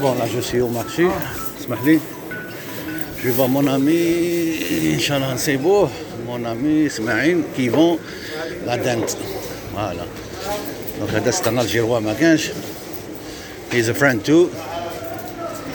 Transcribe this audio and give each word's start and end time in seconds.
Bon, 0.00 0.14
là, 0.14 0.24
je 0.26 0.40
suis 0.40 0.60
au 0.60 0.68
marché. 0.68 1.06
Je 3.22 3.30
vois 3.30 3.48
mon 3.48 3.66
ami 3.66 4.56
Inch'Allah 4.94 5.36
Sebo, 5.36 5.88
mon 6.26 6.44
ami 6.44 6.86
Ismaïl, 6.86 7.42
qui 7.54 7.68
vend 7.68 7.98
la 8.66 8.76
dente. 8.76 9.16
Voilà. 9.72 10.04
Donc, 10.98 11.12
la 11.12 11.20
dente, 11.20 11.34
c'est 11.34 11.46
un 11.48 11.58
Algérois, 11.58 12.00
ma 12.00 12.12
He's 13.72 13.88
a 13.88 13.94
friend 13.94 14.22
too. 14.24 14.50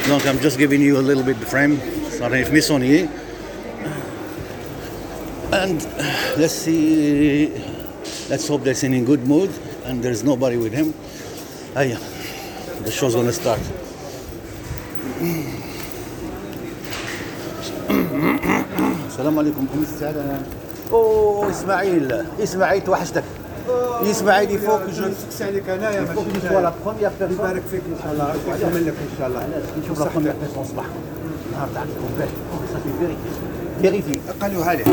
Donc, 0.09 0.25
I'm 0.25 0.39
just 0.41 0.57
giving 0.57 0.81
you 0.81 0.97
a 0.97 1.01
little 1.01 1.23
bit 1.23 1.37
of 1.37 1.47
frame. 1.47 1.77
Ça 2.09 2.25
arrive 2.25 2.51
maisonnier. 2.51 3.07
And 5.53 5.77
let's 6.37 6.53
see, 6.53 7.51
let's 8.29 8.47
hope 8.49 8.63
that's 8.63 8.83
in 8.83 8.93
a 8.95 9.01
good 9.01 9.25
mood 9.25 9.49
and 9.85 10.03
there's 10.03 10.23
nobody 10.23 10.57
with 10.57 10.73
him. 10.73 10.93
Ah. 11.75 11.83
The 12.83 12.91
show's 12.91 13.15
gonna 13.15 13.31
start. 13.31 13.59
السلام 19.07 19.39
عليكم 19.39 19.65
كم 19.73 19.81
السعادة 19.81 20.23
أوه 20.91 21.49
إسماعيل. 21.49 22.23
إسماعيل 22.43 22.83
توحشتك. 22.83 23.23
إسماعيل 24.11 24.51
يفوق 24.51 24.81
جو 24.89 25.05
نسكس 25.05 25.41
عليك 25.41 25.69
انايا 25.69 26.01
ماشي 26.01 26.13
جو 26.49 26.59
لا. 26.59 26.73
بروميير 26.85 27.11
بيرسون 27.19 27.37
يبارك 27.45 27.61
فيك 27.71 27.81
ان 27.89 27.95
شاء 28.03 28.13
الله 28.13 28.35
يكمل 28.57 28.85
لك 28.87 28.93
ان 28.93 29.15
شاء 29.19 29.27
الله 29.27 29.47
نشوف 29.83 29.99
لا 29.99 30.05
بروميير 30.05 30.33
بيرسون 30.41 30.65
صباح 30.65 30.85
النهار 31.55 31.69
تاع 31.73 31.83
الكومبليت 31.83 32.29
صافي 32.73 32.89
فيريفي 32.99 33.17
فيريفي 33.81 34.19
قالوها 34.41 34.73
لي 34.73 34.83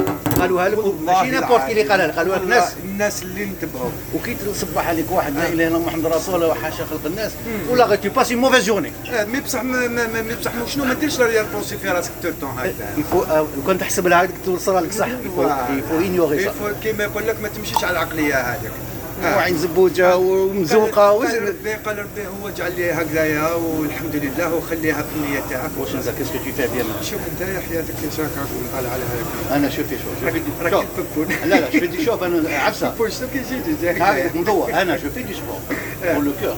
قالوها 0.41 0.69
لك 0.69 0.79
ماشي 1.05 1.31
نابورت 1.31 1.71
اللي 1.71 1.83
قالها 1.83 2.07
لك 2.07 2.17
قالوها 2.17 2.39
لك 2.39 2.47
ناس 2.47 2.73
الناس. 2.85 3.23
اللي 3.23 3.45
انتبهوا. 3.45 3.91
وكي 4.15 4.35
تصبح 4.35 4.89
عليك 4.89 5.07
واحد 5.11 5.37
لا 5.37 5.49
إله 5.49 5.53
إلا 5.53 5.67
الله 5.67 5.79
محمد 5.79 6.07
رسول 6.07 6.35
الله 6.35 6.49
وحاشا 6.49 6.85
خلق 6.85 7.07
الناس. 7.07 7.33
ولا 7.71 7.85
غير 7.85 8.01
une 8.01 8.41
mauvaise 8.41 8.67
journée. 8.67 9.11
آه، 9.11 9.25
مي 9.25 9.41
بصح 9.41 9.63
مي 9.63 10.35
بصح 10.41 10.53
شنو 10.67 10.85
ما 10.85 10.95
ديرش 10.95 11.21
ريال 11.21 11.47
بونسي 11.47 11.79
في 11.79 11.89
راسك 11.89 12.11
تو 12.23 12.29
التون 12.29 12.51
لو 13.31 13.47
كان 13.67 13.79
تحسب 13.79 14.07
لها 14.07 14.29
توصل 14.45 14.85
لك 14.85 14.93
صح. 14.93 15.09
Faut 15.09 16.83
كيما 16.83 17.05
يقول 17.05 17.27
لك 17.27 17.41
ما 17.41 17.49
تمشيش 17.49 17.85
على 17.85 17.91
العقلية 17.91 18.35
هذيك. 18.35 18.73
وعين 19.25 19.59
زبوجه 19.59 20.17
ومزوقة 20.17 21.11
قال 21.11 21.17
وش 21.27 21.35
ربي 21.35 21.73
قال 21.73 21.99
ربي 21.99 22.27
هو 22.27 22.51
جعل 22.51 22.73
لي 22.77 22.93
هكذايا 22.93 23.53
والحمد 23.55 24.17
لله 24.17 24.55
وخليها 24.55 25.03
في 25.03 25.09
النية 25.17 25.41
تاعك. 25.51 25.71
واش 25.79 25.95
انت 25.95 26.09
كيسكو 26.19 26.39
tu 26.39 26.53
fais 26.59 26.71
bien 26.77 27.05
شوف 27.05 27.21
انت 27.33 27.41
يا 27.41 27.61
حياتك 27.61 27.95
يا 28.05 28.11
شاكا 28.17 28.47
قال 28.75 28.87
على 28.87 29.03
هذاك. 29.03 29.57
أنا 29.57 29.71
شوفي 29.71 29.97
شوف 29.99 30.25
راك 30.25 30.35
شوف. 30.35 30.63
راك 30.75 30.87
تفكون 30.97 31.27
لا 31.51 31.61
لا 31.61 31.71
شوفي 31.71 32.05
شوف 32.05 32.23
أنا 32.23 32.49
عفسة. 32.67 32.91
فوش 32.95 33.13
كي 33.33 33.39
يجي 33.39 34.03
هذيك 34.03 34.37
مضوع. 34.37 34.83
أنا 34.83 34.97
شوفي 34.99 35.23
دي 35.23 35.35
بور 35.35 36.23
لو 36.25 36.33
كور 36.41 36.57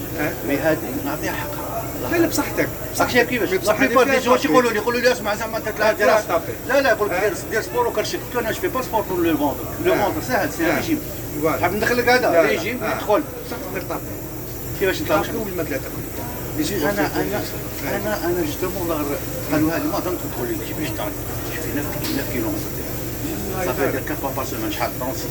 مي 0.49 0.57
هذه 0.57 0.79
نعطيها 1.05 1.33
حقها. 1.33 1.74
لا 2.13 2.17
لا 2.17 2.27
بصحتك. 2.27 2.69
صح 2.97 3.11
شي 3.11 3.25
كيفاش؟ 3.25 3.51
لا 3.51 3.59
بصح 3.59 3.81
هذه 3.81 3.87
بليبار 3.87 4.05
فيها 4.05 4.19
دي 4.19 4.25
جون 4.25 4.37
طابي. 4.37 4.49
يقولوا 4.49 4.71
لي 4.71 4.77
يقولوا 4.77 5.01
لي 5.01 5.13
اسمع 5.13 5.35
زعما 5.35 5.57
انت 5.57 5.69
تلعب 5.69 5.99
دراسه. 5.99 6.41
لا 6.69 6.81
لا 6.81 6.91
يقول 6.91 7.09
لك 7.09 7.21
دير 7.21 7.35
دير 7.51 7.63
سبور 7.63 7.87
وكرشك 7.87 8.19
أنا 8.39 8.53
جو 8.53 8.61
في 8.61 8.69
با 8.69 8.83
سبور 8.83 9.03
بور 9.03 9.19
لو 9.27 9.37
فوندر 9.37 9.65
لو. 9.85 9.95
فوندر 9.95 10.21
سهل 10.29 10.53
سي 10.53 10.67
آه. 10.73 10.77
ريجيم 10.77 11.01
فوالا. 11.43 11.57
تحب 11.57 11.73
ندخل 11.73 11.97
لك 11.97 12.09
هذا؟ 12.09 12.29
تقدر 13.51 13.83
طابي 13.89 14.03
كيفاش 14.81 15.03
نطلع 15.03 15.23
تاكل 15.23 15.37
والماكله 15.37 15.77
تاكل 15.79 16.75
أنا 16.75 16.91
أنا 16.91 17.43
أنا 17.97 18.27
أنا 18.27 18.45
جوستومون 18.47 19.17
قالوا 19.53 19.71
هذه 19.73 19.83
ما 19.83 20.01
تدخل 20.01 20.47
لي 20.49 20.55
كيفاش 20.69 20.97
تعرف. 20.97 21.13
شوفي 21.57 21.69
9 21.73 22.33
كيلومتر 22.33 22.59
صافي 23.65 23.91
دير 23.91 24.03
4 24.25 24.35
بار 24.37 24.45
سيمون 24.45 24.73
شحال؟ 24.73 24.91
36 25.01 25.31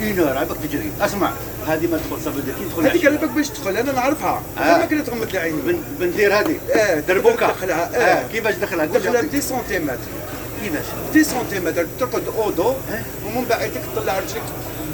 اون 0.00 0.18
اور 0.28 0.38
عباك 0.38 0.56
تجري. 0.58 0.92
اسمع. 1.00 1.30
هذه 1.68 1.86
ما 1.86 1.98
تدخل 1.98 2.24
صافي 2.24 2.38
كي 2.42 2.64
تدخل 2.68 2.86
هذيك 2.86 3.06
بك 3.06 3.28
باش 3.30 3.48
تدخل 3.48 3.76
أنا 3.76 3.92
نعرفها. 3.92 4.42
آه. 4.58 4.78
ما 4.78 4.86
كنا 4.86 5.02
تغمض 5.02 5.30
لي 5.32 5.38
عيني. 5.38 5.60
بن 5.62 5.78
بندير 6.00 6.40
هذه. 6.40 6.56
آه 6.74 7.00
دربوكة. 7.00 7.46
دخلها. 7.46 7.90
آه. 7.94 8.26
كيفاش 8.32 8.54
دخلها؟ 8.54 8.86
دخلها 8.86 9.22
10 9.30 9.40
سنتيمتر 9.40 9.96
كيفاش؟ 10.62 10.84
10 11.10 11.22
سنتيمتر 11.22 11.86
ترقد 12.00 12.22
اودو 12.38 12.74
ومن 13.26 13.44
بعد 13.50 13.70
تطلع 13.94 14.18
رجلك 14.18 14.42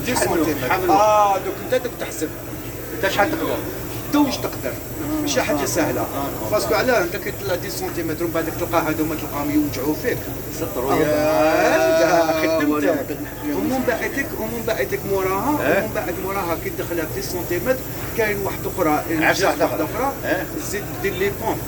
10 0.09 0.15
حملو، 0.29 0.45
سنتيمتر. 0.45 0.91
آه 0.93 1.39
دوك 1.39 1.55
أنت 1.65 1.83
دوك 1.83 1.93
تحسب. 2.01 2.29
أنت 2.97 3.13
شحال 3.13 3.31
تقدر؟ 3.31 3.57
توش 4.13 4.37
تقدر. 4.37 4.73
ماشي 5.23 5.43
حاجة 5.43 5.65
سهلة. 5.65 6.07
باسكو 6.53 6.75
علاه 6.75 7.03
أنت 7.03 7.17
كي 7.17 7.31
تطلع 7.33 7.55
10 7.55 7.69
سنتيمتر 7.69 8.25
ومن 8.25 8.33
بعد 8.33 8.45
تلقى 8.61 8.83
هذوما 8.83 9.15
تلقاهم 9.15 9.51
يوجعوا 9.51 9.95
فيك. 10.03 10.19
سطروا 10.61 10.93
هذا 10.95 11.03
ولا 11.03 12.41
خدمتك 12.41 12.65
بال- 12.67 13.02
ومن 13.57 13.85
بعدك 13.89 14.27
ومن 14.41 14.65
بعدك 14.67 14.99
موراها 15.11 15.61
آه. 15.63 15.85
ومن 15.85 15.93
بعد 15.95 16.15
موراها 16.25 16.57
كي 16.65 16.71
تدخلها 16.71 17.05
في 17.05 17.21
10 17.21 17.29
سنتيمتر 17.31 17.77
كاين 18.17 18.39
واحدة 18.39 18.71
أخرى 18.77 19.03
عرفت 19.11 19.45
واحدة 19.45 19.65
واحدة. 19.65 19.85
أخرى 19.85 20.13
آه. 20.25 20.43
زيد 20.71 20.83
دير 21.03 21.13
لي 21.15 21.31
بومب 21.43 21.59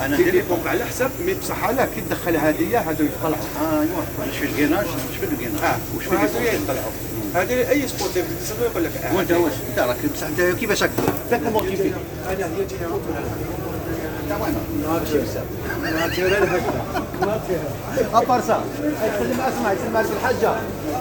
أنا 0.00 0.16
دير 0.16 0.34
لي 0.34 0.42
بومب 0.42 0.66
على 0.68 0.84
حسب 0.84 1.10
مي 1.26 1.34
بصح 1.34 1.64
علاه 1.64 1.84
كي 1.84 2.00
تدخل 2.00 2.36
هذه 2.36 2.78
هذو 2.90 3.04
يطلعوا 3.04 3.34
آه 3.62 3.80
ايوا 3.80 4.32
شفت 4.32 4.42
الكيناج 4.42 4.86
شفت 5.14 5.32
الكيناج 5.32 5.62
آه 5.64 5.76
وش 5.96 6.04
في 6.04 6.10
هذو 6.16 6.24
الكيناج 6.38 6.54
يطلعوا 6.62 6.92
هذه 7.34 7.70
اي 7.70 7.88
سبورتيف 7.88 8.24
يقول 8.62 8.84
لك 8.84 8.90
آه 9.04 9.16
وانت 9.16 9.30
واش 9.32 9.52
انت 9.70 9.78
راك 9.78 9.96
بصح 10.14 10.26
انت 10.26 10.40
كيفاش 10.40 10.82
هكا 10.82 10.92
فاك 11.30 11.40
كومون 11.42 11.66
تي 11.66 11.76
في 11.76 11.92
أنا 12.28 12.46
هي 12.46 12.64
جيني 12.68 12.86
ابار 12.86 13.00
سا 17.20 18.60
يسلم 19.06 19.40
أسمع 19.40 19.72
يسلم 19.72 19.96
عليك 19.96 20.10
الحاجة 20.20 20.52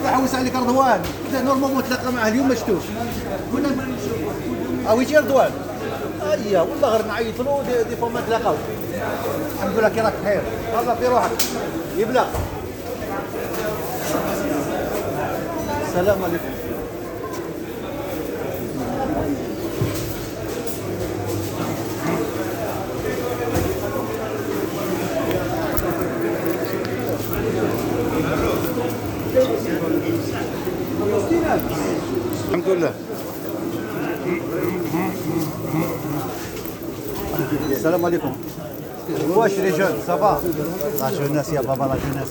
يحوس 0.05 0.35
عليك 0.35 0.55
رضوان 0.55 1.01
نورمالمون 1.45 1.83
تلاقى 1.83 2.11
معاه 2.11 2.27
اليوم 2.27 2.49
ما 2.49 2.55
شفتوش 2.55 2.83
كنا 3.51 3.69
أو 4.89 5.01
يجي 5.01 5.17
رضوان 5.17 5.51
أيا 6.31 6.61
والله 6.61 6.89
غير 6.89 7.05
نعيط 7.05 7.39
له 7.39 7.63
دي, 7.67 7.83
دي 7.89 7.95
فوا 7.95 8.09
ما 8.09 8.21
تلاقاو. 8.27 8.55
الحمد 9.55 9.77
لله 9.77 9.89
كي 9.89 10.01
راك 10.01 10.13
بخير. 10.23 10.41
والله 10.77 10.95
في 10.95 11.07
روحك. 11.07 11.31
يبلغ. 11.97 12.25
السلام 15.87 16.23
عليكم. 16.23 16.66
الحمد 31.47 32.67
لله. 32.67 32.93
السلام 37.71 38.05
عليكم. 38.05 38.35
واش 39.35 39.51
لي 39.51 39.71
جون 39.71 39.95
صافا؟ 40.07 40.41
لا 40.99 41.11
جوناس 41.11 41.49
يا 41.49 41.61
بابا 41.61 41.83
لا 41.83 41.95
جوناس 42.03 42.27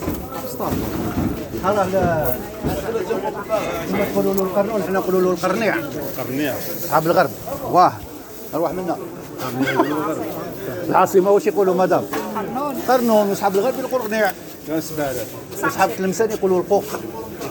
خلاص 1.64 1.88
لا. 1.92 2.36
كما 3.90 4.04
تقولوا 4.12 4.34
له 4.34 4.42
القرنون 4.42 4.82
حنا 4.82 4.98
نقولوا 4.98 5.20
له 5.20 5.30
القرنيع؟ 5.30 5.76
قرنيع. 6.18 6.54
صحاب 6.88 7.06
الغرب. 7.06 7.30
واه 7.72 7.92
أروح 8.54 8.72
منا. 8.72 8.96
العاصمة 10.88 11.30
واش 11.30 11.46
يقولوا 11.46 11.74
مدام؟ 11.74 12.04
قرنون. 12.88 13.30
وصحاب 13.30 13.54
الغرب 13.54 13.74
يقولوا 13.78 13.98
قرنيع. 13.98 14.32
اسبالة 14.70 15.24
وصحاب 15.64 15.90
تلمسان 15.98 16.30
يقولوا 16.30 16.60
القوق. 16.60 16.84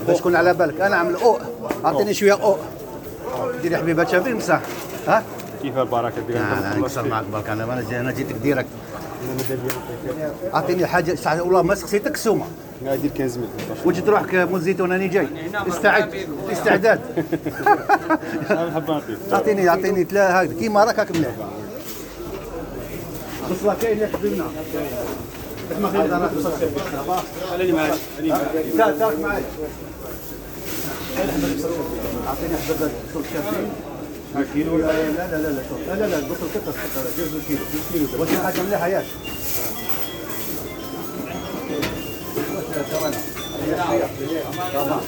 باش 0.08 0.18
تكون 0.18 0.36
على 0.36 0.54
بالك. 0.54 0.82
أنا 0.82 0.96
عامل 0.96 1.16
أو. 1.16 1.38
أعطيني 1.86 2.14
شوية 2.14 2.34
أو. 2.34 2.58
ديري 3.62 3.78
حبيبات 3.78 4.10
شافين 4.10 4.38
بصح 4.38 4.60
ها؟ 5.08 5.24
كيف 5.62 5.78
البركة؟ 5.78 6.22
ديال 6.28 6.38
أنا 6.38 6.76
نكسر 6.78 7.08
معك 7.08 7.24
برك 7.34 7.50
أنا 7.50 7.64
أنا 7.64 7.82
جي- 7.90 8.00
أنا 8.00 8.12
جيتك 8.12 8.36
ديريكت 8.36 8.68
أعطيني 10.54 10.86
حاجة. 10.86 11.16
ساعة- 11.16 11.28
والله 11.42 11.62
ما 11.62 11.76
سقسيتك 11.76 12.14
السومه 12.16 12.46
غادي 12.86 13.10
15 13.10 13.40
متر 13.40 13.48
وجدت 13.86 14.10
روحك 14.10 14.36
مول 14.36 14.62
زيتون 14.62 14.92
راني 14.92 15.08
جاي. 15.08 15.28
استعد. 15.68 16.16
استعداد. 16.52 17.02
أنا 18.50 18.84
اعطيني 19.34 19.70
أعطيني 19.70 20.04
ثلاثة 20.04 20.40
هكذا 20.40 20.60
كيما 20.60 20.84
راك 20.84 21.00
هاك 21.00 21.12
مليح 21.12 21.32
بصله 23.52 23.76
كاين 23.82 23.94
اللي 23.98 24.08
حبيبنا. 24.08 24.44
معاك. 27.74 27.92
تا 28.78 28.92
تاك 29.00 29.20
معايا. 29.20 29.44
اعطيني 32.28 32.56
حبة 32.68 32.90
شوف 33.14 33.24
شافين 33.34 33.70
كيلو 34.54 34.78
لا 34.78 34.86
لا 34.86 35.38
لا 35.38 35.48
لا 35.48 35.64
شوف. 35.70 35.80
لا 35.88 35.94
لا 35.94 36.06
لا 36.08 36.18
البصل 36.18 36.48
كتر 36.54 36.72
كتر 36.72 37.04
جوز 37.18 37.42
كيلو 37.48 37.60
جوز 37.74 38.08
كيلو. 38.08 38.22
واش 38.22 38.30
حاجة 38.44 38.62
مليحه 38.64 38.88
ياك 38.88 39.06
طبعا 44.76 45.02